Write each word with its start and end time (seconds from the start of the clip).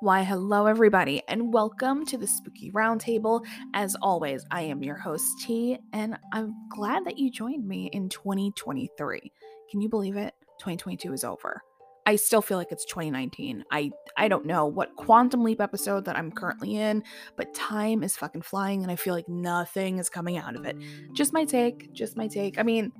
Why, 0.00 0.22
hello, 0.24 0.66
everybody, 0.66 1.22
and 1.26 1.52
welcome 1.52 2.04
to 2.06 2.18
the 2.18 2.26
Spooky 2.26 2.70
Roundtable. 2.70 3.44
As 3.72 3.96
always, 4.02 4.44
I 4.50 4.62
am 4.62 4.82
your 4.82 4.96
host, 4.96 5.26
T, 5.42 5.78
and 5.92 6.18
I'm 6.32 6.54
glad 6.68 7.04
that 7.06 7.18
you 7.18 7.30
joined 7.30 7.66
me 7.66 7.86
in 7.92 8.08
2023. 8.10 9.32
Can 9.70 9.80
you 9.80 9.88
believe 9.88 10.16
it? 10.16 10.34
2022 10.58 11.12
is 11.12 11.24
over. 11.24 11.62
I 12.06 12.14
still 12.14 12.40
feel 12.40 12.56
like 12.56 12.70
it's 12.70 12.84
2019. 12.84 13.64
I 13.70 13.90
I 14.16 14.28
don't 14.28 14.46
know 14.46 14.66
what 14.66 14.94
quantum 14.94 15.42
leap 15.42 15.60
episode 15.60 16.04
that 16.04 16.16
I'm 16.16 16.30
currently 16.30 16.76
in, 16.76 17.02
but 17.36 17.52
time 17.52 18.04
is 18.04 18.16
fucking 18.16 18.42
flying 18.42 18.82
and 18.82 18.92
I 18.92 18.96
feel 18.96 19.12
like 19.12 19.28
nothing 19.28 19.98
is 19.98 20.08
coming 20.08 20.36
out 20.36 20.54
of 20.54 20.64
it. 20.66 20.76
Just 21.14 21.32
my 21.32 21.44
take, 21.44 21.92
just 21.92 22.16
my 22.16 22.28
take. 22.28 22.60
I 22.60 22.62
mean, 22.62 22.92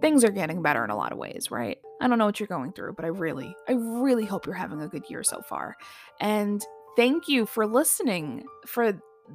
things 0.00 0.24
are 0.24 0.30
getting 0.30 0.62
better 0.62 0.84
in 0.84 0.90
a 0.90 0.96
lot 0.96 1.12
of 1.12 1.18
ways, 1.18 1.50
right? 1.50 1.78
I 2.00 2.08
don't 2.08 2.18
know 2.18 2.26
what 2.26 2.40
you're 2.40 2.46
going 2.46 2.72
through, 2.72 2.94
but 2.94 3.04
I 3.04 3.08
really, 3.08 3.54
I 3.68 3.72
really 3.72 4.24
hope 4.24 4.46
you're 4.46 4.54
having 4.54 4.80
a 4.82 4.88
good 4.88 5.08
year 5.08 5.22
so 5.22 5.40
far. 5.42 5.76
And 6.20 6.64
thank 6.96 7.28
you 7.28 7.46
for 7.46 7.66
listening 7.66 8.44
for 8.66 8.92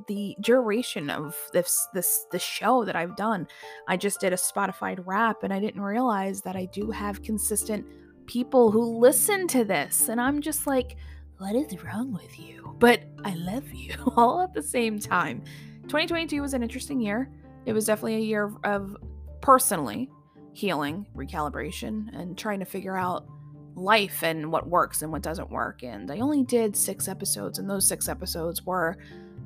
the 0.07 0.35
duration 0.41 1.09
of 1.09 1.35
this 1.51 1.87
this 1.95 2.27
this 2.31 2.43
show 2.43 2.85
that 2.85 2.95
I've 2.95 3.15
done. 3.15 3.47
I 3.87 3.97
just 3.97 4.19
did 4.19 4.33
a 4.33 4.37
Spotify 4.37 4.99
wrap 5.03 5.43
and 5.43 5.51
I 5.51 5.59
didn't 5.59 5.81
realize 5.81 6.41
that 6.41 6.55
I 6.55 6.65
do 6.65 6.91
have 6.91 7.23
consistent 7.23 7.85
people 8.27 8.69
who 8.69 8.99
listen 8.99 9.47
to 9.47 9.63
this 9.63 10.09
and 10.09 10.21
I'm 10.21 10.41
just 10.41 10.67
like 10.67 10.95
what 11.39 11.55
is 11.55 11.81
wrong 11.83 12.11
with 12.11 12.37
you? 12.37 12.75
But 12.79 13.01
I 13.23 13.33
love 13.33 13.73
you 13.73 13.95
all 14.17 14.41
at 14.41 14.53
the 14.53 14.61
same 14.61 14.99
time. 14.99 15.41
2022 15.83 16.41
was 16.41 16.53
an 16.53 16.61
interesting 16.61 16.99
year. 16.99 17.29
It 17.65 17.73
was 17.73 17.85
definitely 17.85 18.15
a 18.15 18.19
year 18.19 18.51
of 18.63 18.95
personally 19.41 20.09
healing, 20.53 21.05
recalibration, 21.15 22.07
and 22.13 22.37
trying 22.37 22.59
to 22.59 22.65
figure 22.65 22.97
out 22.97 23.27
life 23.75 24.23
and 24.23 24.51
what 24.51 24.67
works 24.67 25.01
and 25.01 25.11
what 25.11 25.21
doesn't 25.21 25.49
work. 25.49 25.83
And 25.83 26.11
I 26.11 26.19
only 26.19 26.43
did 26.43 26.75
six 26.75 27.07
episodes, 27.07 27.59
and 27.59 27.69
those 27.69 27.87
six 27.87 28.09
episodes 28.09 28.65
were 28.65 28.97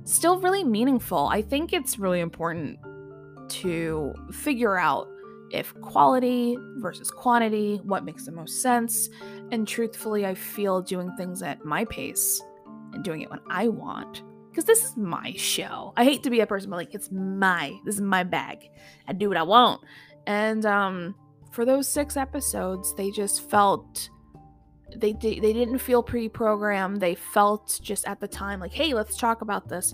still 0.05 0.39
really 0.39 0.63
meaningful. 0.63 1.27
I 1.27 1.41
think 1.41 1.71
it's 1.73 1.99
really 1.99 2.19
important 2.19 2.79
to 3.49 4.13
figure 4.31 4.77
out 4.77 5.07
if 5.51 5.73
quality 5.81 6.57
versus 6.77 7.11
quantity, 7.11 7.79
what 7.83 8.03
makes 8.03 8.25
the 8.25 8.31
most 8.31 8.61
sense. 8.61 9.09
And 9.51 9.67
truthfully, 9.67 10.25
I 10.25 10.33
feel 10.33 10.81
doing 10.81 11.15
things 11.15 11.43
at 11.43 11.63
my 11.63 11.85
pace 11.85 12.41
and 12.91 13.03
doing 13.03 13.21
it 13.21 13.29
when 13.29 13.39
I 13.49 13.67
want. 13.67 14.23
Because 14.49 14.65
this 14.65 14.83
is 14.83 14.97
my 14.97 15.33
show. 15.35 15.93
I 15.95 16.03
hate 16.03 16.23
to 16.23 16.29
be 16.29 16.39
a 16.39 16.47
person, 16.47 16.69
but 16.69 16.77
like, 16.77 16.93
it's 16.93 17.11
my, 17.11 17.75
this 17.85 17.95
is 17.95 18.01
my 18.01 18.23
bag. 18.23 18.69
I 19.07 19.13
do 19.13 19.27
what 19.27 19.37
I 19.37 19.43
want. 19.43 19.81
And 20.27 20.65
um, 20.65 21.15
for 21.51 21.65
those 21.65 21.87
six 21.87 22.17
episodes, 22.17 22.93
they 22.95 23.11
just 23.11 23.49
felt 23.49 24.09
they 24.95 25.13
they 25.13 25.39
didn't 25.39 25.79
feel 25.79 26.03
pre-programmed. 26.03 27.01
They 27.01 27.15
felt 27.15 27.79
just 27.81 28.07
at 28.07 28.19
the 28.19 28.27
time 28.27 28.59
like, 28.59 28.73
"Hey, 28.73 28.93
let's 28.93 29.17
talk 29.17 29.41
about 29.41 29.67
this." 29.67 29.93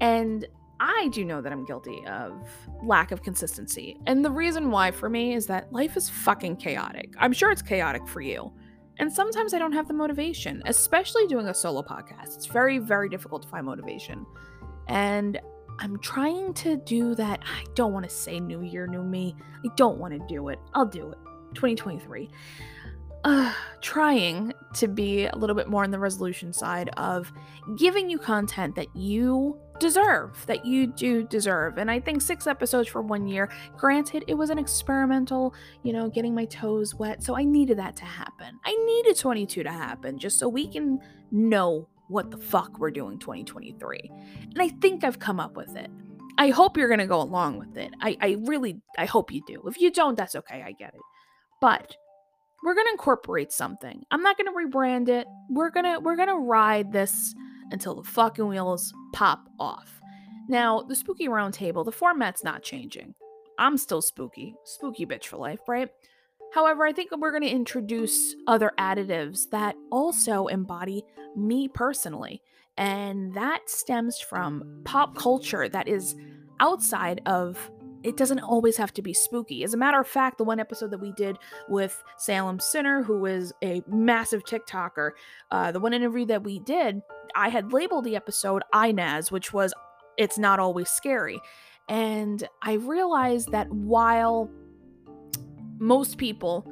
And 0.00 0.46
I 0.80 1.08
do 1.12 1.24
know 1.24 1.42
that 1.42 1.52
I'm 1.52 1.64
guilty 1.66 2.04
of 2.06 2.48
lack 2.82 3.12
of 3.12 3.22
consistency. 3.22 3.98
And 4.06 4.24
the 4.24 4.30
reason 4.30 4.70
why 4.70 4.90
for 4.90 5.10
me 5.10 5.34
is 5.34 5.46
that 5.46 5.70
life 5.72 5.96
is 5.96 6.08
fucking 6.08 6.56
chaotic. 6.56 7.12
I'm 7.18 7.34
sure 7.34 7.50
it's 7.50 7.60
chaotic 7.60 8.08
for 8.08 8.22
you. 8.22 8.50
And 8.98 9.12
sometimes 9.12 9.52
I 9.52 9.58
don't 9.58 9.72
have 9.72 9.88
the 9.88 9.94
motivation, 9.94 10.62
especially 10.64 11.26
doing 11.26 11.48
a 11.48 11.54
solo 11.54 11.82
podcast. 11.82 12.36
It's 12.36 12.46
very, 12.46 12.78
very 12.78 13.10
difficult 13.10 13.42
to 13.42 13.48
find 13.48 13.66
motivation. 13.66 14.24
And 14.88 15.38
I'm 15.80 15.98
trying 15.98 16.52
to 16.54 16.76
do 16.76 17.14
that. 17.14 17.40
I 17.44 17.64
don't 17.74 17.92
want 17.92 18.08
to 18.08 18.14
say 18.14 18.38
new 18.38 18.62
year, 18.62 18.86
new 18.86 19.02
me. 19.02 19.34
I 19.64 19.68
don't 19.76 19.98
want 19.98 20.12
to 20.12 20.20
do 20.32 20.48
it. 20.48 20.58
I'll 20.74 20.86
do 20.86 21.10
it. 21.10 21.18
2023. 21.54 22.30
Uh, 23.22 23.52
trying 23.82 24.52
to 24.72 24.88
be 24.88 25.26
a 25.26 25.36
little 25.36 25.56
bit 25.56 25.68
more 25.68 25.84
on 25.84 25.90
the 25.90 25.98
resolution 25.98 26.52
side 26.52 26.88
of 26.96 27.30
giving 27.76 28.08
you 28.08 28.18
content 28.18 28.74
that 28.74 28.94
you 28.94 29.58
deserve, 29.78 30.44
that 30.46 30.64
you 30.64 30.86
do 30.86 31.24
deserve. 31.24 31.76
And 31.76 31.90
I 31.90 32.00
think 32.00 32.22
six 32.22 32.46
episodes 32.46 32.88
for 32.88 33.02
one 33.02 33.26
year, 33.26 33.50
granted, 33.76 34.24
it 34.26 34.34
was 34.34 34.48
an 34.48 34.58
experimental, 34.58 35.54
you 35.82 35.92
know, 35.92 36.08
getting 36.08 36.34
my 36.34 36.46
toes 36.46 36.94
wet. 36.94 37.22
So 37.22 37.36
I 37.36 37.44
needed 37.44 37.78
that 37.78 37.94
to 37.96 38.04
happen. 38.04 38.58
I 38.64 38.74
needed 38.86 39.18
22 39.18 39.64
to 39.64 39.70
happen 39.70 40.18
just 40.18 40.38
so 40.38 40.48
we 40.48 40.66
can 40.66 40.98
know 41.30 41.88
what 42.10 42.30
the 42.30 42.36
fuck 42.36 42.78
we're 42.78 42.90
doing 42.90 43.18
2023. 43.18 44.10
And 44.42 44.60
I 44.60 44.68
think 44.68 45.04
I've 45.04 45.18
come 45.18 45.40
up 45.40 45.56
with 45.56 45.76
it. 45.76 45.90
I 46.38 46.50
hope 46.50 46.76
you're 46.76 46.88
gonna 46.88 47.06
go 47.06 47.20
along 47.20 47.58
with 47.58 47.76
it. 47.76 47.92
I, 48.00 48.16
I 48.20 48.36
really 48.44 48.80
I 48.98 49.06
hope 49.06 49.32
you 49.32 49.42
do. 49.46 49.62
If 49.66 49.80
you 49.80 49.90
don't, 49.90 50.16
that's 50.16 50.34
okay, 50.34 50.62
I 50.62 50.72
get 50.72 50.94
it. 50.94 51.00
But 51.60 51.96
we're 52.62 52.74
gonna 52.74 52.90
incorporate 52.90 53.52
something. 53.52 54.02
I'm 54.10 54.22
not 54.22 54.36
gonna 54.36 54.52
rebrand 54.52 55.08
it. 55.08 55.26
We're 55.48 55.70
gonna 55.70 56.00
we're 56.00 56.16
gonna 56.16 56.38
ride 56.38 56.92
this 56.92 57.34
until 57.70 57.94
the 57.94 58.04
fucking 58.04 58.48
wheels 58.48 58.92
pop 59.12 59.48
off. 59.58 60.00
Now, 60.48 60.80
the 60.80 60.96
spooky 60.96 61.28
roundtable, 61.28 61.84
the 61.84 61.92
format's 61.92 62.42
not 62.42 62.62
changing. 62.62 63.14
I'm 63.58 63.76
still 63.76 64.02
spooky. 64.02 64.54
Spooky 64.64 65.06
bitch 65.06 65.26
for 65.26 65.36
life, 65.36 65.60
right? 65.68 65.90
However, 66.52 66.84
I 66.84 66.92
think 66.92 67.10
we're 67.16 67.30
going 67.30 67.42
to 67.42 67.48
introduce 67.48 68.34
other 68.46 68.72
additives 68.78 69.48
that 69.50 69.76
also 69.90 70.46
embody 70.46 71.04
me 71.36 71.68
personally. 71.68 72.42
And 72.76 73.34
that 73.34 73.68
stems 73.68 74.18
from 74.18 74.82
pop 74.84 75.16
culture 75.16 75.68
that 75.68 75.88
is 75.88 76.16
outside 76.60 77.20
of 77.26 77.70
it 78.02 78.16
doesn't 78.16 78.40
always 78.40 78.78
have 78.78 78.94
to 78.94 79.02
be 79.02 79.12
spooky. 79.12 79.62
As 79.62 79.74
a 79.74 79.76
matter 79.76 80.00
of 80.00 80.08
fact, 80.08 80.38
the 80.38 80.44
one 80.44 80.58
episode 80.58 80.90
that 80.90 81.00
we 81.00 81.12
did 81.12 81.36
with 81.68 82.02
Salem 82.16 82.58
Sinner, 82.58 83.02
who 83.02 83.26
is 83.26 83.52
a 83.62 83.82
massive 83.86 84.44
TikToker, 84.44 85.10
uh, 85.50 85.70
the 85.72 85.80
one 85.80 85.92
interview 85.92 86.24
that 86.26 86.42
we 86.42 86.60
did, 86.60 87.02
I 87.34 87.50
had 87.50 87.72
labeled 87.72 88.04
the 88.04 88.16
episode 88.16 88.62
INAS, 88.72 89.30
which 89.30 89.52
was 89.52 89.74
It's 90.16 90.38
Not 90.38 90.58
Always 90.58 90.88
Scary. 90.88 91.40
And 91.90 92.48
I 92.62 92.74
realized 92.74 93.52
that 93.52 93.70
while 93.70 94.50
most 95.80 96.18
people 96.18 96.70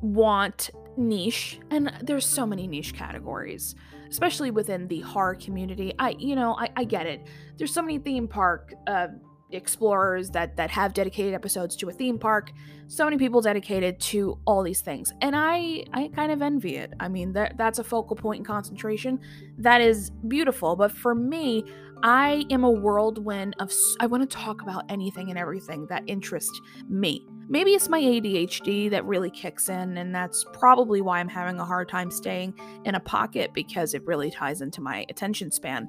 want 0.00 0.70
niche 0.96 1.58
and 1.70 1.92
there's 2.02 2.26
so 2.26 2.46
many 2.46 2.66
niche 2.66 2.94
categories 2.94 3.74
especially 4.10 4.50
within 4.50 4.88
the 4.88 5.00
horror 5.00 5.34
community. 5.34 5.92
I 5.98 6.10
you 6.18 6.34
know 6.34 6.56
i, 6.58 6.68
I 6.76 6.84
get 6.84 7.06
it. 7.06 7.26
There's 7.56 7.72
so 7.72 7.82
many 7.82 7.98
theme 7.98 8.28
park 8.28 8.74
uh, 8.86 9.08
explorers 9.50 10.30
that 10.30 10.56
that 10.56 10.70
have 10.70 10.92
dedicated 10.92 11.34
episodes 11.34 11.74
to 11.74 11.88
a 11.88 11.92
theme 11.92 12.18
park 12.18 12.52
so 12.86 13.04
many 13.04 13.16
people 13.16 13.40
dedicated 13.40 13.98
to 13.98 14.38
all 14.46 14.62
these 14.62 14.82
things 14.82 15.10
and 15.22 15.34
i 15.34 15.82
i 15.94 16.08
kind 16.14 16.30
of 16.30 16.42
envy 16.42 16.76
it. 16.76 16.92
I 17.00 17.08
mean 17.08 17.32
that 17.32 17.56
that's 17.56 17.78
a 17.78 17.84
focal 17.84 18.14
point 18.16 18.40
and 18.40 18.46
concentration. 18.46 19.20
That 19.56 19.80
is 19.80 20.10
beautiful 20.28 20.76
but 20.76 20.92
for 20.92 21.14
me 21.14 21.64
i 22.02 22.44
am 22.50 22.62
a 22.62 22.70
whirlwind 22.70 23.56
of 23.58 23.72
i 24.00 24.06
want 24.06 24.28
to 24.28 24.36
talk 24.36 24.62
about 24.62 24.84
anything 24.88 25.30
and 25.30 25.38
everything 25.38 25.86
that 25.86 26.02
interests 26.06 26.60
me 26.88 27.26
maybe 27.48 27.72
it's 27.72 27.88
my 27.88 28.00
adhd 28.00 28.90
that 28.90 29.04
really 29.04 29.30
kicks 29.30 29.68
in 29.68 29.96
and 29.96 30.14
that's 30.14 30.44
probably 30.52 31.00
why 31.00 31.18
i'm 31.18 31.28
having 31.28 31.58
a 31.58 31.64
hard 31.64 31.88
time 31.88 32.10
staying 32.10 32.54
in 32.84 32.94
a 32.94 33.00
pocket 33.00 33.52
because 33.54 33.94
it 33.94 34.04
really 34.06 34.30
ties 34.30 34.60
into 34.60 34.80
my 34.80 35.04
attention 35.08 35.50
span. 35.50 35.88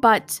But 0.00 0.40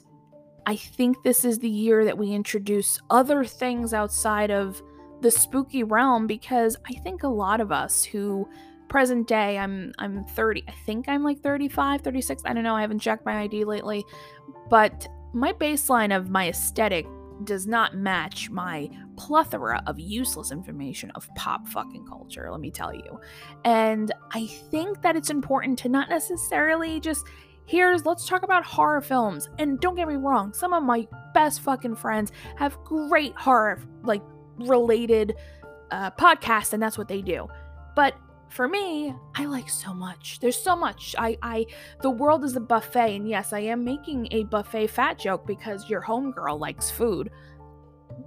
I 0.66 0.76
think 0.76 1.22
this 1.22 1.44
is 1.44 1.58
the 1.58 1.68
year 1.68 2.04
that 2.04 2.16
we 2.16 2.32
introduce 2.32 3.00
other 3.10 3.44
things 3.44 3.92
outside 3.94 4.50
of 4.50 4.82
the 5.20 5.30
spooky 5.30 5.82
realm 5.82 6.26
because 6.26 6.76
I 6.88 6.94
think 7.00 7.22
a 7.22 7.28
lot 7.28 7.60
of 7.60 7.72
us 7.72 8.04
who 8.04 8.48
present 8.88 9.28
day 9.28 9.56
I'm 9.56 9.92
I'm 9.98 10.24
30 10.24 10.64
I 10.66 10.72
think 10.84 11.08
I'm 11.08 11.22
like 11.22 11.40
35 11.40 12.00
36 12.00 12.42
I 12.44 12.52
don't 12.52 12.64
know 12.64 12.74
I 12.74 12.80
haven't 12.80 12.98
checked 12.98 13.24
my 13.24 13.42
ID 13.42 13.64
lately 13.64 14.04
but 14.68 15.06
my 15.32 15.52
baseline 15.52 16.16
of 16.16 16.28
my 16.28 16.48
aesthetic 16.48 17.06
does 17.44 17.68
not 17.68 17.94
match 17.94 18.50
my 18.50 18.90
plethora 19.20 19.82
of 19.86 19.98
useless 19.98 20.50
information 20.50 21.10
of 21.12 21.28
pop 21.36 21.66
fucking 21.68 22.04
culture 22.06 22.50
let 22.50 22.60
me 22.60 22.70
tell 22.70 22.94
you 22.94 23.20
and 23.64 24.12
I 24.32 24.46
think 24.46 25.02
that 25.02 25.16
it's 25.16 25.30
important 25.30 25.78
to 25.80 25.88
not 25.88 26.08
necessarily 26.08 27.00
just 27.00 27.26
here's 27.70 28.04
let's 28.04 28.26
talk 28.26 28.42
about 28.42 28.64
horror 28.64 29.00
films. 29.00 29.48
And 29.58 29.78
don't 29.78 29.94
get 29.94 30.08
me 30.08 30.16
wrong, 30.16 30.52
some 30.52 30.72
of 30.72 30.82
my 30.82 31.06
best 31.32 31.60
fucking 31.60 31.94
friends 31.94 32.32
have 32.56 32.76
great 32.84 33.34
horror 33.36 33.80
like 34.02 34.22
related 34.58 35.36
uh, 35.92 36.10
podcasts, 36.12 36.72
and 36.72 36.82
that's 36.82 36.98
what 36.98 37.06
they 37.06 37.22
do. 37.22 37.48
But 37.94 38.16
for 38.48 38.66
me, 38.66 39.14
I 39.36 39.44
like 39.44 39.70
so 39.70 39.94
much. 39.94 40.40
There's 40.40 40.60
so 40.60 40.74
much. 40.74 41.14
I, 41.16 41.38
I, 41.42 41.66
the 42.02 42.10
world 42.10 42.44
is 42.44 42.56
a 42.56 42.60
buffet, 42.60 43.14
and 43.14 43.28
yes, 43.28 43.52
I 43.52 43.60
am 43.60 43.84
making 43.84 44.26
a 44.32 44.44
buffet 44.44 44.88
fat 44.88 45.18
joke 45.20 45.46
because 45.46 45.88
your 45.88 46.02
homegirl 46.02 46.58
likes 46.58 46.90
food 46.90 47.30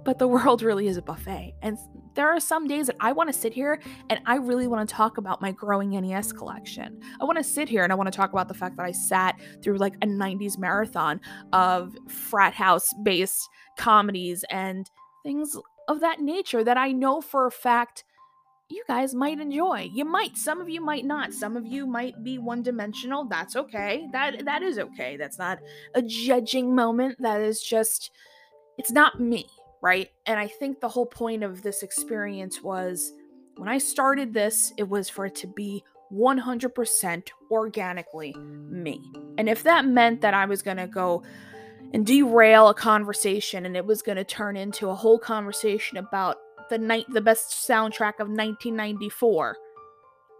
but 0.04 0.18
the 0.18 0.28
world 0.34 0.62
really 0.62 0.88
is 0.88 0.96
a 0.96 1.02
buffet. 1.02 1.54
And 1.62 1.78
there 2.14 2.28
are 2.28 2.40
some 2.40 2.66
days 2.66 2.86
that 2.86 2.96
I 3.00 3.12
want 3.12 3.32
to 3.32 3.38
sit 3.38 3.52
here 3.52 3.80
and 4.08 4.20
I 4.26 4.36
really 4.36 4.66
want 4.66 4.88
to 4.88 4.94
talk 4.94 5.18
about 5.18 5.42
my 5.42 5.52
growing 5.52 5.90
NES 5.90 6.32
collection. 6.32 7.00
I 7.20 7.24
want 7.24 7.38
to 7.38 7.44
sit 7.44 7.68
here 7.68 7.82
and 7.82 7.92
I 7.92 7.96
want 7.96 8.10
to 8.10 8.16
talk 8.16 8.32
about 8.32 8.48
the 8.48 8.54
fact 8.54 8.76
that 8.76 8.86
I 8.86 8.92
sat 8.92 9.38
through 9.62 9.78
like 9.78 9.94
a 9.96 10.06
90s 10.06 10.58
marathon 10.58 11.20
of 11.52 11.94
frat 12.08 12.54
house 12.54 12.86
based 13.02 13.48
comedies 13.78 14.44
and 14.50 14.88
things 15.24 15.56
of 15.88 16.00
that 16.00 16.20
nature 16.20 16.62
that 16.64 16.78
I 16.78 16.92
know 16.92 17.20
for 17.20 17.46
a 17.46 17.50
fact 17.50 18.04
you 18.70 18.82
guys 18.88 19.14
might 19.14 19.40
enjoy. 19.40 19.90
You 19.92 20.04
might, 20.04 20.36
some 20.36 20.60
of 20.60 20.68
you 20.68 20.80
might 20.80 21.04
not. 21.04 21.34
Some 21.34 21.56
of 21.56 21.66
you 21.66 21.86
might 21.86 22.22
be 22.24 22.38
one-dimensional. 22.38 23.26
That's 23.26 23.56
okay. 23.56 24.08
That 24.12 24.44
that 24.46 24.62
is 24.62 24.78
okay. 24.78 25.16
That's 25.16 25.38
not 25.38 25.58
a 25.94 26.02
judging 26.02 26.74
moment. 26.74 27.16
That 27.20 27.42
is 27.42 27.62
just 27.62 28.10
it's 28.78 28.90
not 28.90 29.20
me, 29.20 29.46
right? 29.84 30.08
And 30.24 30.40
I 30.40 30.48
think 30.48 30.80
the 30.80 30.88
whole 30.88 31.04
point 31.04 31.44
of 31.44 31.60
this 31.60 31.82
experience 31.82 32.62
was 32.62 33.12
when 33.58 33.68
I 33.68 33.76
started 33.76 34.32
this, 34.32 34.72
it 34.78 34.88
was 34.88 35.10
for 35.10 35.26
it 35.26 35.34
to 35.36 35.46
be 35.46 35.84
100% 36.10 37.28
organically 37.50 38.34
me. 38.34 39.02
And 39.36 39.46
if 39.46 39.62
that 39.64 39.84
meant 39.84 40.22
that 40.22 40.32
I 40.32 40.46
was 40.46 40.62
going 40.62 40.78
to 40.78 40.86
go 40.86 41.22
and 41.92 42.06
derail 42.06 42.70
a 42.70 42.74
conversation 42.74 43.66
and 43.66 43.76
it 43.76 43.84
was 43.84 44.00
going 44.00 44.16
to 44.16 44.24
turn 44.24 44.56
into 44.56 44.88
a 44.88 44.94
whole 44.94 45.18
conversation 45.18 45.98
about 45.98 46.38
the 46.70 46.78
night 46.78 47.04
the 47.12 47.20
best 47.20 47.50
soundtrack 47.68 48.20
of 48.20 48.28
1994 48.28 49.58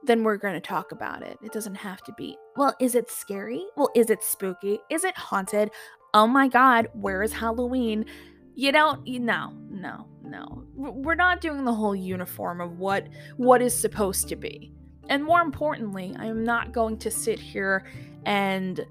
then 0.07 0.23
we're 0.23 0.37
going 0.37 0.53
to 0.53 0.61
talk 0.61 0.93
about 0.93 1.23
it. 1.23 1.39
It 1.43 1.51
doesn't 1.53 1.77
have 1.77 2.03
to 2.05 2.13
be. 2.13 2.37
Well 2.57 2.75
is 2.81 2.95
it 2.95 3.11
scary? 3.11 3.65
Well 3.77 3.91
is 3.95 4.11
it 4.11 4.23
spooky? 4.23 4.79
Is 4.91 5.05
it 5.05 5.17
haunted? 5.17 5.71
Oh 6.15 6.27
my 6.27 6.49
god 6.49 6.89
where 6.95 7.23
is 7.23 7.33
halloween 7.33 8.07
you 8.55 8.73
don't 8.73 9.07
you 9.07 9.19
no 9.19 9.53
no 9.69 10.07
no 10.23 10.65
we're 10.75 11.15
not 11.15 11.41
doing 11.41 11.65
the 11.65 11.75
whole 11.75 11.95
uniform 11.95 12.61
of 12.61 12.79
what 12.79 13.09
what 13.37 13.61
is 13.61 13.77
supposed 13.77 14.29
to 14.29 14.37
be 14.37 14.73
and 15.09 15.23
more 15.23 15.41
importantly 15.41 16.15
i 16.19 16.27
am 16.27 16.45
not 16.45 16.73
going 16.73 16.97
to 16.97 17.11
sit 17.11 17.39
here 17.39 17.85
and 18.25 18.87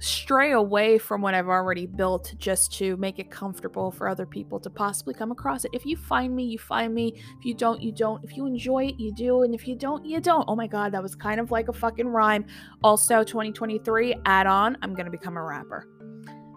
stray 0.00 0.52
away 0.52 0.98
from 0.98 1.20
what 1.20 1.34
I've 1.34 1.48
already 1.48 1.86
built 1.86 2.34
just 2.38 2.72
to 2.74 2.96
make 2.98 3.18
it 3.18 3.30
comfortable 3.30 3.90
for 3.90 4.08
other 4.08 4.26
people 4.26 4.60
to 4.60 4.70
possibly 4.70 5.14
come 5.14 5.32
across 5.32 5.64
it. 5.64 5.70
If 5.74 5.84
you 5.84 5.96
find 5.96 6.34
me, 6.34 6.44
you 6.44 6.58
find 6.58 6.94
me. 6.94 7.14
If 7.38 7.44
you 7.44 7.54
don't, 7.54 7.82
you 7.82 7.92
don't. 7.92 8.22
If 8.22 8.36
you 8.36 8.46
enjoy 8.46 8.86
it, 8.86 8.94
you 8.98 9.12
do. 9.12 9.42
And 9.42 9.54
if 9.54 9.66
you 9.66 9.74
don't, 9.74 10.04
you 10.04 10.20
don't. 10.20 10.44
Oh 10.46 10.54
my 10.54 10.66
God, 10.66 10.92
that 10.92 11.02
was 11.02 11.14
kind 11.14 11.40
of 11.40 11.50
like 11.50 11.68
a 11.68 11.72
fucking 11.72 12.06
rhyme. 12.06 12.46
Also, 12.82 13.24
2023 13.24 14.14
add 14.24 14.46
on, 14.46 14.78
I'm 14.82 14.94
to 14.94 15.10
become 15.10 15.36
a 15.36 15.42
rapper. 15.42 15.88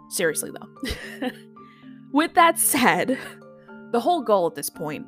Seriously, 0.10 0.52
though. 0.52 1.30
With 2.12 2.34
that 2.34 2.60
said, 2.60 3.18
the 3.92 4.00
whole 4.00 4.22
goal 4.22 4.48
at 4.48 4.56
this 4.56 4.70
point 4.70 5.06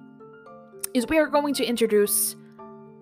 is 0.93 1.07
we 1.07 1.17
are 1.17 1.27
going 1.27 1.53
to 1.55 1.65
introduce 1.65 2.35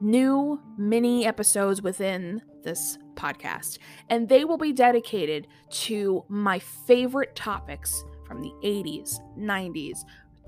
new 0.02 0.60
mini 0.78 1.26
episodes 1.26 1.84
within 1.84 2.42
this 2.64 2.98
podcast, 3.14 3.78
and 4.10 4.28
they 4.28 4.44
will 4.44 4.58
be 4.58 4.74
dedicated 4.74 5.48
to 5.70 6.26
my 6.30 6.58
favorite 6.58 7.36
topics 7.36 8.04
from 8.26 8.42
the 8.42 8.52
80s, 8.64 9.20
90s, 9.38 10.00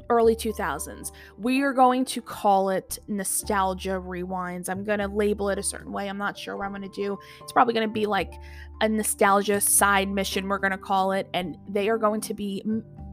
early 0.09 0.35
2000s. 0.35 1.11
We 1.37 1.61
are 1.61 1.73
going 1.73 2.05
to 2.05 2.21
call 2.21 2.69
it 2.69 2.97
nostalgia 3.07 4.01
rewinds. 4.03 4.69
I'm 4.69 4.83
going 4.83 4.99
to 4.99 5.07
label 5.07 5.49
it 5.49 5.59
a 5.59 5.63
certain 5.63 5.91
way. 5.91 6.09
I'm 6.09 6.17
not 6.17 6.37
sure 6.37 6.57
what 6.57 6.65
I'm 6.65 6.71
going 6.71 6.89
to 6.89 6.89
do. 6.89 7.17
It's 7.41 7.51
probably 7.51 7.73
going 7.73 7.87
to 7.87 7.93
be 7.93 8.05
like 8.05 8.33
a 8.81 8.89
nostalgia 8.89 9.61
side 9.61 10.09
mission, 10.09 10.47
we're 10.47 10.57
going 10.57 10.71
to 10.71 10.77
call 10.77 11.11
it. 11.11 11.27
And 11.33 11.57
they 11.69 11.89
are 11.89 11.97
going 11.97 12.21
to 12.21 12.33
be 12.33 12.63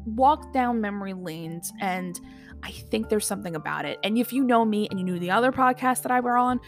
walk 0.04 0.52
down 0.52 0.80
memory 0.80 1.14
lanes. 1.14 1.72
And 1.80 2.20
I 2.62 2.70
think 2.70 3.08
there's 3.08 3.26
something 3.26 3.56
about 3.56 3.84
it. 3.84 3.98
And 4.04 4.18
if 4.18 4.32
you 4.32 4.44
know 4.44 4.64
me 4.64 4.88
and 4.90 4.98
you 4.98 5.04
knew 5.04 5.18
the 5.18 5.30
other 5.30 5.52
podcast 5.52 6.02
that 6.02 6.12
I 6.12 6.20
were 6.20 6.36
on, 6.36 6.60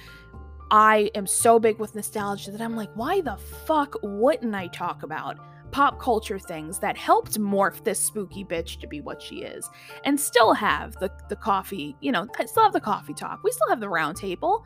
I 0.71 1.11
am 1.15 1.27
so 1.27 1.59
big 1.59 1.79
with 1.79 1.95
nostalgia 1.95 2.51
that 2.51 2.61
I'm 2.61 2.77
like, 2.77 2.91
why 2.95 3.21
the 3.21 3.37
fuck 3.37 3.97
wouldn't 4.03 4.55
I 4.55 4.69
talk 4.69 5.03
about 5.03 5.39
pop 5.71 5.99
culture 5.99 6.39
things 6.39 6.79
that 6.79 6.97
helped 6.97 7.41
morph 7.41 7.83
this 7.83 7.99
spooky 7.99 8.45
bitch 8.45 8.79
to 8.81 8.87
be 8.87 9.01
what 9.01 9.21
she 9.21 9.37
is 9.37 9.69
and 10.05 10.21
still 10.21 10.53
have 10.53 10.93
the, 10.97 11.11
the 11.31 11.37
coffee, 11.37 11.97
you 12.01 12.13
know, 12.13 12.27
I 12.39 12.45
still 12.45 12.63
have 12.63 12.75
the 12.75 12.81
coffee 12.81 13.15
talk. 13.15 13.43
We 13.43 13.51
still 13.51 13.69
have 13.71 13.81
the 13.81 13.89
round 13.89 14.17
table. 14.17 14.65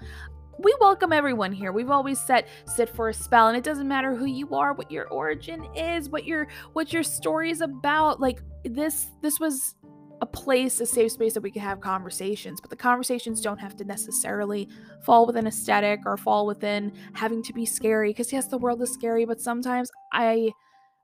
We 0.59 0.75
welcome 0.81 1.13
everyone 1.13 1.53
here. 1.53 1.71
We've 1.71 1.91
always 1.91 2.19
said 2.19 2.47
sit 2.67 2.89
for 2.89 3.11
a 3.11 3.15
spell 3.15 3.49
and 3.49 3.57
it 3.57 3.65
doesn't 3.65 3.87
matter 3.87 4.15
who 4.15 4.25
you 4.25 4.55
are, 4.55 4.73
what 4.73 4.91
your 4.91 5.07
origin 5.09 5.67
is, 5.75 6.09
what 6.09 6.25
your 6.25 6.49
what 6.73 6.93
your 6.93 7.03
story 7.03 7.51
is 7.51 7.61
about. 7.61 8.21
Like 8.21 8.41
this 8.65 9.09
this 9.21 9.39
was 9.39 9.75
a 10.23 10.27
place, 10.27 10.81
a 10.81 10.87
safe 10.87 11.13
space 11.13 11.35
that 11.35 11.43
we 11.43 11.51
could 11.51 11.61
have 11.61 11.83
conversations, 11.83 12.59
but 12.63 12.71
the 12.71 12.77
conversations 12.77 13.43
don't 13.43 13.59
have 13.59 13.77
to 13.77 13.85
necessarily 13.85 14.67
fall 15.03 15.27
within 15.27 15.47
aesthetic 15.47 16.01
or 16.07 16.17
fall 16.17 16.47
within 16.47 16.91
having 17.13 17.43
to 17.43 17.53
be 17.53 17.67
scary. 17.67 18.11
Because 18.11 18.33
yes, 18.33 18.47
the 18.47 18.57
world 18.57 18.81
is 18.81 18.91
scary, 18.93 19.27
but 19.27 19.41
sometimes 19.41 19.91
I 20.13 20.53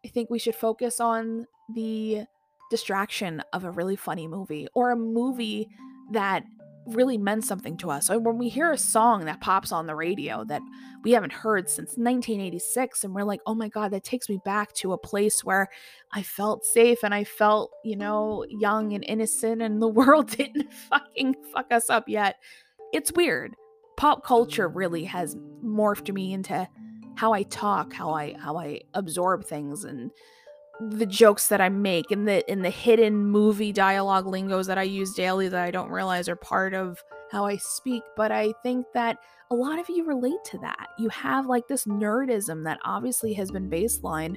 I 0.05 0.09
think 0.09 0.31
we 0.31 0.39
should 0.39 0.57
focus 0.57 0.99
on 0.99 1.47
the 1.75 2.25
distraction 2.71 3.43
of 3.53 3.65
a 3.65 3.71
really 3.71 3.97
funny 3.97 4.27
movie 4.27 4.67
or 4.73 4.93
a 4.93 4.97
movie 4.97 5.69
that 6.11 6.43
really 6.87 7.19
meant 7.19 7.45
something 7.45 7.77
to 7.79 7.91
us. 7.91 8.09
When 8.09 8.39
we 8.39 8.49
hear 8.49 8.73
a 8.73 8.79
song 8.79 9.25
that 9.25 9.41
pops 9.41 9.73
on 9.73 9.87
the 9.87 9.95
radio 9.95 10.45
that 10.45 10.63
we 11.05 11.13
haven't 11.13 11.33
heard 11.33 11.69
since 11.69 11.91
1986, 11.91 13.05
and 13.05 13.15
we're 13.15 13.25
like, 13.25 13.41
oh 13.47 13.55
my 13.55 13.69
God, 13.69 13.93
that 13.93 14.05
takes 14.05 14.29
me 14.29 14.39
back 14.45 14.73
to 14.75 14.93
a 14.93 14.99
place 14.99 15.45
where 15.45 15.69
I 16.13 16.23
felt 16.23 16.65
safe 16.65 17.03
and 17.03 17.15
I 17.15 17.25
felt, 17.25 17.71
you 17.85 17.97
know, 17.97 18.45
young 18.49 18.93
and 18.93 19.05
innocent, 19.07 19.63
and 19.63 19.81
the 19.81 19.89
world 19.89 20.31
didn't 20.31 20.73
fucking 20.73 21.37
fuck 21.53 21.73
us 21.73 21.91
up 21.91 22.09
yet. 22.09 22.37
It's 22.93 23.13
weird. 23.13 23.55
Pop 23.97 24.25
culture 24.25 24.69
mm. 24.69 24.77
really 24.77 25.05
has 25.05 25.37
morphed 25.65 26.13
me 26.13 26.33
into 26.33 26.69
how 27.15 27.33
I 27.33 27.43
talk, 27.45 27.93
how 27.93 28.11
I 28.11 28.35
how 28.39 28.57
I 28.57 28.81
absorb 28.95 29.45
things 29.45 29.85
and 29.85 30.11
the 30.91 31.07
jokes 31.07 31.49
that 31.49 31.61
I 31.61 31.69
make 31.69 32.11
and 32.11 32.27
the 32.27 32.51
in 32.51 32.63
the 32.63 32.71
hidden 32.71 33.27
movie 33.27 33.73
dialogue 33.73 34.27
lingos 34.27 34.67
that 34.67 34.79
I 34.79 34.83
use 34.83 35.15
daily 35.15 35.49
that 35.49 35.63
I 35.63 35.71
don't 35.71 35.91
realize 35.91 36.29
are 36.29 36.37
part 36.37 36.75
of 36.75 37.03
how 37.31 37.47
I 37.47 37.57
speak, 37.57 38.03
but 38.17 38.31
I 38.31 38.53
think 38.63 38.87
that 38.95 39.19
a 39.51 39.55
lot 39.55 39.79
of 39.79 39.89
you 39.89 40.05
relate 40.05 40.45
to 40.47 40.59
that. 40.59 40.89
You 40.99 41.09
have 41.11 41.47
like 41.47 41.67
this 41.69 41.85
nerdism 41.85 42.65
that 42.65 42.79
obviously 42.85 43.33
has 43.35 43.51
been 43.51 43.71
baseline 43.71 44.37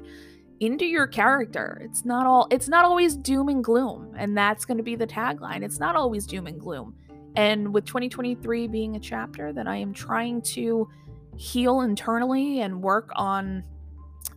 into 0.60 0.86
your 0.86 1.08
character. 1.08 1.80
It's 1.82 2.06
not 2.06 2.26
all 2.26 2.48
it's 2.52 2.70
not 2.70 2.86
always 2.86 3.16
doom 3.16 3.50
and 3.50 3.64
gloom, 3.64 4.14
and 4.18 4.38
that's 4.38 4.66
going 4.66 4.78
to 4.78 4.84
be 4.84 4.96
the 4.96 5.08
tagline. 5.08 5.64
It's 5.64 5.80
not 5.80 5.96
always 5.96 6.26
doom 6.26 6.48
and 6.48 6.60
gloom. 6.60 6.96
And 7.36 7.74
with 7.74 7.86
2023 7.86 8.68
being 8.68 8.96
a 8.96 9.00
chapter 9.00 9.52
that 9.52 9.68
I 9.68 9.76
am 9.76 9.94
trying 9.94 10.42
to 10.44 10.88
heal 11.36 11.82
internally 11.82 12.62
and 12.62 12.82
work 12.82 13.10
on 13.16 13.64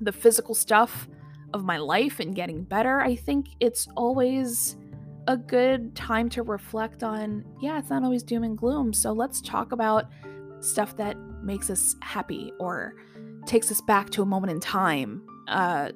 the 0.01 0.13
physical 0.13 0.55
stuff 0.55 1.09
of 1.55 1.65
my 1.65 1.79
life 1.79 2.21
and 2.21 2.35
getting 2.35 2.63
better, 2.63 3.01
I 3.01 3.15
think 3.15 3.49
it's 3.61 3.89
always 3.97 4.77
a 5.27 5.37
good 5.37 5.95
time 5.95 6.29
to 6.31 6.43
reflect 6.43 7.03
on 7.03 7.45
yeah, 7.61 7.79
it's 7.79 7.91
not 7.91 8.03
always 8.03 8.23
doom 8.23 8.45
and 8.45 8.57
gloom. 8.57 8.93
So 8.93 9.13
let's 9.13 9.41
talk 9.41 9.73
about 9.73 10.07
stuff 10.61 10.97
that 10.97 11.17
makes 11.43 11.71
us 11.71 11.95
happy 12.01 12.53
or 12.59 12.95
takes 13.47 13.71
us 13.71 13.81
back 13.83 14.11
to 14.11 14.23
a 14.23 14.27
moment 14.27 14.53
in 14.53 14.61
time. 14.61 15.23
Uh, 15.47 15.91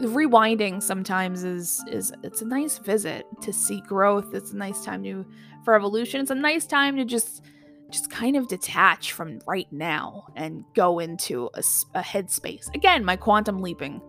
rewinding 0.00 0.82
sometimes 0.82 1.44
is 1.44 1.82
is 1.88 2.12
it's 2.22 2.42
a 2.42 2.46
nice 2.46 2.78
visit 2.78 3.26
to 3.42 3.52
see 3.52 3.80
growth. 3.82 4.34
It's 4.34 4.52
a 4.52 4.56
nice 4.56 4.84
time 4.84 5.02
to 5.04 5.24
for 5.64 5.74
evolution. 5.74 6.20
It's 6.20 6.30
a 6.30 6.34
nice 6.34 6.66
time 6.66 6.96
to 6.96 7.04
just 7.04 7.42
just 7.90 8.10
kind 8.10 8.36
of 8.36 8.46
detach 8.46 9.12
from 9.12 9.40
right 9.46 9.66
now 9.72 10.26
and 10.36 10.64
go 10.74 11.00
into 11.00 11.50
a, 11.54 11.62
a 11.94 12.02
headspace. 12.02 12.72
Again, 12.74 13.04
my 13.04 13.16
quantum 13.16 13.60
leaping 13.62 14.00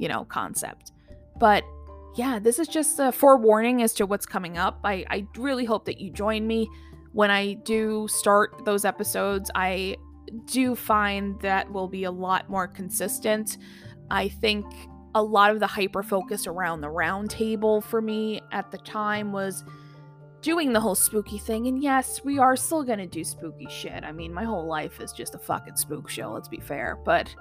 you 0.00 0.08
know, 0.08 0.24
concept. 0.24 0.92
But 1.38 1.62
yeah, 2.16 2.38
this 2.38 2.58
is 2.58 2.66
just 2.66 2.98
a 2.98 3.12
forewarning 3.12 3.82
as 3.82 3.92
to 3.94 4.06
what's 4.06 4.26
coming 4.26 4.58
up. 4.58 4.80
I, 4.82 5.04
I 5.10 5.26
really 5.36 5.64
hope 5.64 5.84
that 5.84 6.00
you 6.00 6.10
join 6.10 6.46
me 6.46 6.68
when 7.12 7.30
I 7.30 7.54
do 7.54 8.08
start 8.08 8.64
those 8.64 8.84
episodes. 8.84 9.50
I 9.54 9.96
do 10.46 10.74
find 10.74 11.40
that 11.40 11.70
will 11.70 11.88
be 11.88 12.04
a 12.04 12.10
lot 12.10 12.48
more 12.48 12.66
consistent. 12.66 13.58
I 14.10 14.28
think 14.28 14.66
a 15.14 15.22
lot 15.22 15.50
of 15.50 15.60
the 15.60 15.66
hyper 15.66 16.02
focus 16.02 16.46
around 16.46 16.80
the 16.80 16.88
roundtable 16.88 17.82
for 17.82 18.00
me 18.00 18.40
at 18.52 18.70
the 18.70 18.78
time 18.78 19.32
was 19.32 19.64
doing 20.40 20.72
the 20.72 20.80
whole 20.80 20.94
spooky 20.94 21.38
thing. 21.38 21.66
And 21.66 21.82
yes, 21.82 22.24
we 22.24 22.38
are 22.38 22.56
still 22.56 22.82
gonna 22.82 23.06
do 23.06 23.22
spooky 23.22 23.66
shit. 23.68 24.02
I 24.04 24.12
mean, 24.12 24.32
my 24.32 24.44
whole 24.44 24.66
life 24.66 25.00
is 25.00 25.12
just 25.12 25.34
a 25.34 25.38
fucking 25.38 25.76
spook 25.76 26.08
show, 26.08 26.32
let's 26.32 26.48
be 26.48 26.60
fair. 26.60 26.98
But 27.04 27.34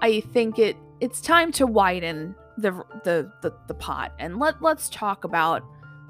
I 0.00 0.20
think 0.20 0.58
it 0.58 0.76
it's 1.00 1.20
time 1.20 1.52
to 1.52 1.66
widen 1.66 2.34
the 2.56 2.72
the 3.04 3.32
the, 3.42 3.54
the 3.66 3.74
pot 3.74 4.12
and 4.18 4.38
let 4.38 4.60
let's 4.62 4.88
talk 4.88 5.24
about 5.24 5.62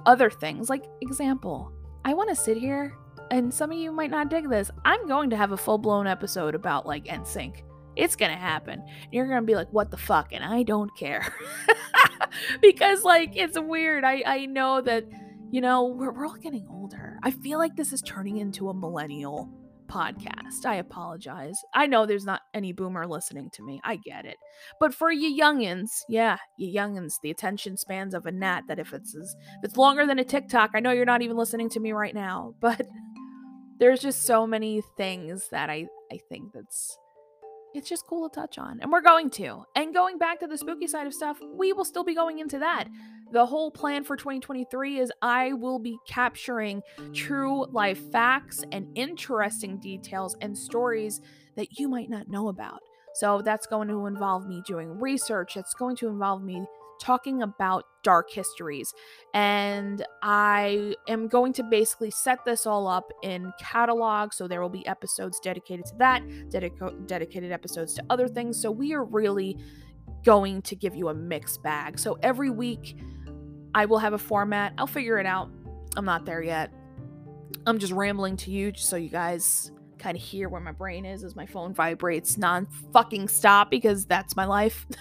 other 0.07 0.31
things. 0.31 0.69
Like 0.69 0.85
example, 1.01 1.73
I 2.05 2.15
want 2.15 2.31
to 2.31 2.37
sit 2.37 2.57
here 2.57 2.97
and 3.31 3.53
some 3.53 3.71
of 3.71 3.79
you 3.79 3.93
might 3.93 4.11
not 4.11 4.31
dig 4.31 4.49
this. 4.49 4.71
I'm 4.85 5.07
going 5.07 5.31
to 5.31 5.37
have 5.37 5.53
a 5.53 5.57
full-blown 5.57 6.07
episode 6.07 6.55
about 6.55 6.87
like 6.87 7.05
NSYNC. 7.05 7.63
It's 7.97 8.17
going 8.17 8.31
to 8.31 8.39
happen. 8.39 8.83
You're 9.11 9.27
going 9.27 9.41
to 9.41 9.47
be 9.47 9.57
like, 9.57 9.73
"What 9.73 9.91
the 9.91 9.97
fuck?" 9.97 10.33
and 10.33 10.45
I 10.45 10.63
don't 10.63 10.95
care. 10.97 11.35
because 12.63 13.03
like 13.03 13.33
it's 13.35 13.59
weird. 13.59 14.05
I 14.05 14.23
I 14.25 14.47
know 14.47 14.81
that 14.83 15.05
you 15.51 15.61
know, 15.61 15.87
we're, 15.87 16.13
we're 16.13 16.27
all 16.27 16.37
getting 16.37 16.67
older. 16.71 17.19
I 17.23 17.31
feel 17.31 17.59
like 17.59 17.77
this 17.77 17.93
is 17.93 18.03
turning 18.03 18.37
into 18.39 18.69
a 18.69 18.75
millennial 18.75 19.51
podcast. 19.89 20.65
I 20.65 20.77
apologize. 20.77 21.57
I 21.75 21.87
know 21.87 22.07
there's 22.07 22.25
not 22.25 22.43
any 22.55 22.73
boomer 22.73 23.07
listening 23.07 23.51
to 23.55 23.63
me. 23.65 23.81
I 23.85 23.97
get 23.97 24.25
it. 24.25 24.37
But 24.81 24.95
for 24.95 25.11
you 25.11 25.35
youngins, 25.41 25.89
yeah, 26.09 26.37
you 26.57 26.73
youngins, 26.73 27.15
the 27.23 27.31
attention 27.31 27.77
spans 27.77 28.15
of 28.15 28.27
a 28.27 28.33
gnat 28.33 28.65
that 28.69 28.79
if 28.79 28.93
it's 28.93 29.15
as, 29.17 29.35
if 29.59 29.71
it's 29.71 29.77
longer 29.77 30.07
than 30.07 30.19
a 30.19 30.25
TikTok, 30.25 30.71
I 30.75 30.81
know 30.81 30.93
you're 30.93 31.05
not 31.05 31.23
even 31.23 31.37
listening 31.37 31.71
to 31.71 31.81
me 31.81 31.93
right 31.93 32.15
now, 32.15 32.55
but 32.61 32.87
there's 33.79 34.01
just 34.01 34.23
so 34.23 34.47
many 34.47 34.83
things 34.97 35.49
that 35.51 35.71
I 35.71 35.87
I 36.13 36.19
think 36.29 36.53
that's 36.53 36.97
it's 37.75 37.89
just 37.89 38.07
cool 38.07 38.29
to 38.29 38.35
touch 38.35 38.59
on. 38.59 38.81
And 38.81 38.91
we're 38.91 39.01
going 39.01 39.31
to. 39.31 39.65
And 39.77 39.95
going 39.95 40.19
back 40.19 40.41
to 40.41 40.47
the 40.47 40.59
spooky 40.59 40.87
side 40.87 41.07
of 41.07 41.15
stuff, 41.15 41.39
we 41.55 41.73
will 41.73 41.85
still 41.85 42.05
be 42.05 42.15
going 42.15 42.39
into 42.39 42.59
that. 42.59 42.89
The 43.31 43.45
whole 43.45 43.71
plan 43.71 44.05
for 44.05 44.17
2023 44.17 45.01
is 45.01 45.13
I 45.21 45.53
will 45.53 45.79
be 45.79 45.99
capturing 46.07 46.83
true 47.13 47.67
life 47.67 48.01
facts 48.11 48.65
and 48.73 48.89
interesting 48.95 49.79
details 49.79 50.37
and 50.41 50.57
stories 50.57 51.21
that 51.57 51.79
you 51.79 51.89
might 51.89 52.09
not 52.09 52.29
know 52.29 52.49
about. 52.49 52.81
So 53.15 53.43
that's 53.43 53.67
going 53.67 53.89
to 53.89 54.07
involve 54.07 54.47
me 54.47 54.63
doing 54.67 54.99
research. 54.99 55.57
It's 55.57 55.75
going 55.75 55.97
to 55.97 56.09
involve 56.09 56.43
me 56.43 56.65
talking 57.01 57.43
about 57.43 57.85
dark 58.03 58.31
histories. 58.31 58.93
And 59.35 60.05
I 60.23 60.95
am 61.09 61.29
going 61.29 61.53
to 61.55 61.63
basically 61.63 62.11
set 62.11 62.45
this 62.45 62.67
all 62.67 62.87
up 62.87 63.11
in 63.23 63.53
catalog. 63.61 64.33
So 64.33 64.49
there 64.49 64.61
will 64.61 64.69
be 64.69 64.87
episodes 64.87 65.41
dedicated 65.41 65.87
to 65.87 65.95
that, 65.99 66.23
dedico- 66.49 67.07
dedicated 67.07 67.53
episodes 67.53 67.95
to 67.95 68.05
other 68.11 68.29
things. 68.29 68.61
So 68.61 68.71
we 68.71 68.93
are 68.95 69.05
really 69.05 69.57
going 70.25 70.63
to 70.63 70.77
give 70.77 70.95
you 70.95 71.09
a 71.09 71.15
mixed 71.15 71.63
bag. 71.63 71.99
So 71.99 72.19
every 72.23 72.51
week, 72.51 72.97
I 73.75 73.87
will 73.87 73.99
have 73.99 74.13
a 74.13 74.19
format. 74.19 74.73
I'll 74.79 74.87
figure 74.87 75.19
it 75.19 75.27
out. 75.27 75.51
I'm 75.97 76.05
not 76.05 76.25
there 76.25 76.43
yet. 76.43 76.73
I'm 77.67 77.79
just 77.79 77.93
rambling 77.93 78.37
to 78.39 78.51
you 78.51 78.73
just 78.73 78.89
so 78.89 78.97
you 78.97 79.09
guys 79.09 79.71
kind 79.99 80.17
of 80.17 80.23
hear 80.23 80.49
where 80.49 80.61
my 80.61 80.73
brain 80.73 81.05
is 81.05 81.25
as 81.25 81.35
my 81.37 81.47
phone 81.47 81.75
vibrates 81.75 82.39
non 82.39 82.67
fucking 82.93 83.29
stop 83.29 83.71
because 83.71 84.07
that's 84.07 84.37
my 84.37 84.45
life. 84.45 84.87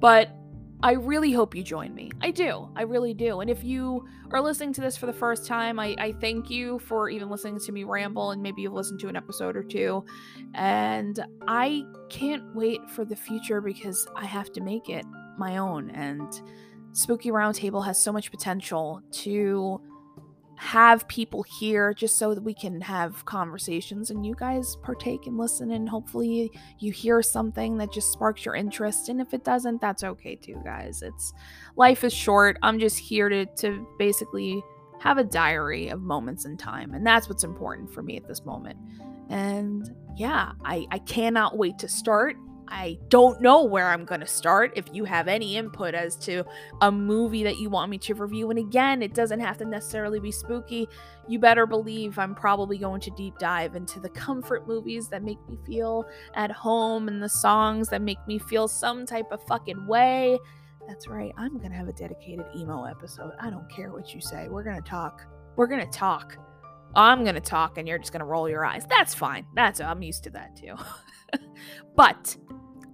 but 0.00 0.36
I 0.84 0.92
really 0.92 1.32
hope 1.32 1.54
you 1.54 1.62
join 1.62 1.94
me. 1.94 2.10
I 2.20 2.30
do. 2.30 2.68
I 2.76 2.82
really 2.82 3.14
do. 3.14 3.40
And 3.40 3.48
if 3.48 3.64
you 3.64 4.06
are 4.32 4.40
listening 4.42 4.74
to 4.74 4.82
this 4.82 4.98
for 4.98 5.06
the 5.06 5.14
first 5.14 5.46
time, 5.46 5.80
I, 5.80 5.96
I 5.98 6.12
thank 6.12 6.50
you 6.50 6.78
for 6.78 7.08
even 7.08 7.30
listening 7.30 7.58
to 7.60 7.72
me 7.72 7.84
ramble 7.84 8.32
and 8.32 8.42
maybe 8.42 8.60
you've 8.60 8.74
listened 8.74 9.00
to 9.00 9.08
an 9.08 9.16
episode 9.16 9.56
or 9.56 9.62
two. 9.62 10.04
And 10.52 11.24
I 11.48 11.86
can't 12.10 12.54
wait 12.54 12.80
for 12.90 13.06
the 13.06 13.16
future 13.16 13.62
because 13.62 14.06
I 14.14 14.26
have 14.26 14.52
to 14.52 14.60
make 14.60 14.90
it 14.90 15.06
my 15.38 15.56
own. 15.56 15.88
And 15.90 16.28
Spooky 16.92 17.30
Roundtable 17.30 17.82
has 17.86 18.02
so 18.02 18.12
much 18.12 18.30
potential 18.30 19.00
to 19.10 19.80
have 20.56 21.06
people 21.08 21.42
here 21.42 21.92
just 21.92 22.18
so 22.18 22.34
that 22.34 22.42
we 22.42 22.54
can 22.54 22.80
have 22.80 23.24
conversations 23.24 24.10
and 24.10 24.24
you 24.24 24.34
guys 24.34 24.76
partake 24.82 25.26
and 25.26 25.36
listen 25.36 25.72
and 25.72 25.88
hopefully 25.88 26.50
you 26.78 26.92
hear 26.92 27.22
something 27.22 27.76
that 27.78 27.92
just 27.92 28.12
sparks 28.12 28.44
your 28.44 28.54
interest. 28.54 29.08
And 29.08 29.20
if 29.20 29.34
it 29.34 29.44
doesn't 29.44 29.80
that's 29.80 30.04
okay 30.04 30.36
too 30.36 30.60
guys. 30.64 31.02
It's 31.02 31.32
life 31.76 32.04
is 32.04 32.12
short. 32.12 32.58
I'm 32.62 32.78
just 32.78 32.98
here 32.98 33.28
to 33.28 33.46
to 33.46 33.86
basically 33.98 34.62
have 35.00 35.18
a 35.18 35.24
diary 35.24 35.88
of 35.88 36.00
moments 36.00 36.44
in 36.44 36.56
time. 36.56 36.94
And 36.94 37.06
that's 37.06 37.28
what's 37.28 37.44
important 37.44 37.92
for 37.92 38.02
me 38.02 38.16
at 38.16 38.26
this 38.26 38.44
moment. 38.44 38.78
And 39.28 39.94
yeah 40.16 40.52
i 40.64 40.86
i 40.90 40.98
cannot 40.98 41.56
wait 41.58 41.78
to 41.78 41.88
start 41.88 42.36
I 42.68 42.98
don't 43.08 43.40
know 43.40 43.64
where 43.64 43.90
I'm 43.90 44.04
going 44.04 44.20
to 44.20 44.26
start. 44.26 44.72
If 44.76 44.86
you 44.92 45.04
have 45.04 45.28
any 45.28 45.56
input 45.56 45.94
as 45.94 46.16
to 46.16 46.44
a 46.80 46.90
movie 46.90 47.44
that 47.44 47.58
you 47.58 47.70
want 47.70 47.90
me 47.90 47.98
to 47.98 48.14
review, 48.14 48.50
and 48.50 48.58
again, 48.58 49.02
it 49.02 49.14
doesn't 49.14 49.40
have 49.40 49.58
to 49.58 49.64
necessarily 49.64 50.20
be 50.20 50.32
spooky, 50.32 50.88
you 51.28 51.38
better 51.38 51.66
believe 51.66 52.18
I'm 52.18 52.34
probably 52.34 52.78
going 52.78 53.00
to 53.02 53.10
deep 53.10 53.38
dive 53.38 53.76
into 53.76 54.00
the 54.00 54.08
comfort 54.10 54.66
movies 54.66 55.08
that 55.08 55.22
make 55.22 55.38
me 55.48 55.58
feel 55.66 56.06
at 56.34 56.50
home 56.50 57.08
and 57.08 57.22
the 57.22 57.28
songs 57.28 57.88
that 57.88 58.02
make 58.02 58.18
me 58.26 58.38
feel 58.38 58.68
some 58.68 59.06
type 59.06 59.30
of 59.30 59.42
fucking 59.46 59.86
way. 59.86 60.38
That's 60.88 61.08
right, 61.08 61.32
I'm 61.36 61.56
going 61.58 61.70
to 61.70 61.76
have 61.76 61.88
a 61.88 61.92
dedicated 61.92 62.44
emo 62.56 62.84
episode. 62.84 63.32
I 63.40 63.50
don't 63.50 63.70
care 63.70 63.90
what 63.90 64.14
you 64.14 64.20
say. 64.20 64.48
We're 64.48 64.64
going 64.64 64.82
to 64.82 64.88
talk. 64.88 65.26
We're 65.56 65.66
going 65.66 65.84
to 65.84 65.98
talk. 65.98 66.36
I'm 66.96 67.24
going 67.24 67.34
to 67.34 67.40
talk 67.40 67.78
and 67.78 67.88
you're 67.88 67.98
just 67.98 68.12
going 68.12 68.20
to 68.20 68.26
roll 68.26 68.48
your 68.48 68.64
eyes. 68.64 68.84
That's 68.88 69.14
fine. 69.14 69.46
That's 69.54 69.80
I'm 69.80 70.02
used 70.02 70.24
to 70.24 70.30
that 70.30 70.56
too. 70.56 70.76
but 71.96 72.36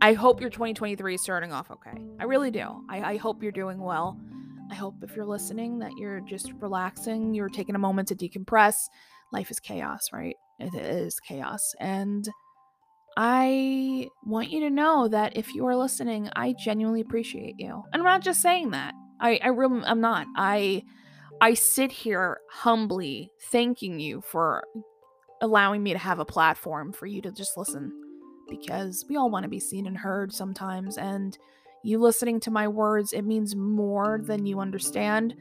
I 0.00 0.14
hope 0.14 0.40
your 0.40 0.50
2023 0.50 1.14
is 1.14 1.23
starting 1.23 1.52
off 1.52 1.71
okay. 1.71 2.02
I 2.19 2.25
really 2.25 2.50
do. 2.50 2.85
I, 2.88 3.12
I 3.12 3.16
hope 3.16 3.42
you're 3.42 3.52
doing 3.52 3.78
well. 3.78 4.19
I 4.71 4.75
hope 4.75 4.95
if 5.02 5.16
you're 5.16 5.26
listening 5.26 5.80
that 5.80 5.92
you're 5.99 6.21
just 6.21 6.52
relaxing, 6.61 7.35
you're 7.35 7.49
taking 7.49 7.75
a 7.75 7.78
moment 7.78 8.09
to 8.09 8.14
decompress. 8.14 8.85
Life 9.33 9.50
is 9.50 9.61
chaos, 9.61 10.09
right? 10.12 10.37
It 10.59 10.75
is 10.75 11.19
chaos. 11.21 11.75
And 11.80 12.28
I 13.16 14.09
want 14.25 14.50
you 14.50 14.61
to 14.61 14.71
know 14.71 15.09
that 15.09 15.37
if 15.37 15.54
you 15.54 15.66
are 15.66 15.76
listening, 15.76 16.30
I 16.37 16.54
genuinely 16.59 17.00
appreciate 17.00 17.57
you. 17.59 17.83
And 17.92 18.00
I'm 18.00 18.04
not 18.04 18.23
just 18.23 18.40
saying 18.40 18.71
that. 18.71 18.95
I, 19.21 19.38
I 19.42 19.49
really 19.49 19.83
I'm 19.85 20.00
not. 20.00 20.26
I 20.37 20.85
I 21.40 21.54
sit 21.54 21.90
here 21.90 22.40
humbly 22.50 23.32
thanking 23.40 23.99
you 23.99 24.20
for 24.20 24.64
allowing 25.40 25.82
me 25.82 25.92
to 25.92 25.99
have 25.99 26.18
a 26.18 26.25
platform 26.25 26.92
for 26.92 27.06
you 27.06 27.23
to 27.23 27.32
just 27.32 27.56
listen 27.56 27.92
because 28.49 29.06
we 29.09 29.16
all 29.16 29.30
want 29.30 29.44
to 29.44 29.49
be 29.49 29.61
seen 29.61 29.87
and 29.87 29.97
heard 29.97 30.32
sometimes. 30.32 30.99
And 30.99 31.38
you 31.82 31.99
listening 31.99 32.40
to 32.40 32.50
my 32.50 32.68
words, 32.68 33.14
it 33.14 33.23
means 33.23 33.56
more 33.56 34.20
than 34.23 34.44
you 34.44 34.61
understand. 34.61 35.35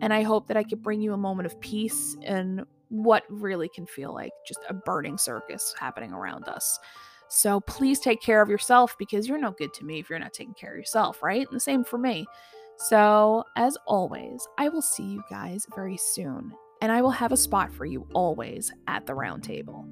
And 0.00 0.12
I 0.12 0.22
hope 0.22 0.48
that 0.48 0.56
I 0.56 0.64
could 0.64 0.82
bring 0.82 1.00
you 1.00 1.12
a 1.12 1.18
moment 1.18 1.46
of 1.46 1.60
peace 1.60 2.16
in 2.22 2.64
what 2.88 3.22
really 3.28 3.68
can 3.68 3.86
feel 3.86 4.12
like 4.12 4.32
just 4.46 4.60
a 4.68 4.74
burning 4.74 5.18
circus 5.18 5.74
happening 5.78 6.12
around 6.12 6.48
us. 6.48 6.80
So 7.28 7.60
please 7.60 8.00
take 8.00 8.20
care 8.20 8.42
of 8.42 8.48
yourself 8.48 8.96
because 8.98 9.28
you're 9.28 9.38
no 9.38 9.52
good 9.52 9.72
to 9.74 9.84
me 9.84 9.98
if 9.98 10.10
you're 10.10 10.18
not 10.18 10.32
taking 10.32 10.54
care 10.54 10.72
of 10.72 10.78
yourself, 10.78 11.22
right? 11.22 11.46
And 11.46 11.56
the 11.56 11.60
same 11.60 11.84
for 11.84 11.98
me. 11.98 12.26
So, 12.76 13.44
as 13.56 13.76
always, 13.86 14.46
I 14.58 14.68
will 14.68 14.82
see 14.82 15.04
you 15.04 15.22
guys 15.30 15.66
very 15.74 15.96
soon, 15.96 16.52
and 16.82 16.90
I 16.90 17.02
will 17.02 17.10
have 17.10 17.32
a 17.32 17.36
spot 17.36 17.72
for 17.72 17.84
you 17.84 18.06
always 18.14 18.72
at 18.86 19.06
the 19.06 19.14
round 19.14 19.44
table. 19.44 19.86